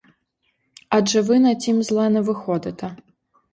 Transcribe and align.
Адже 0.89 1.21
ви 1.21 1.37
на 1.45 1.55
тім 1.55 1.83
зле 1.83 2.09
не 2.17 2.21
виходите! 2.31 2.93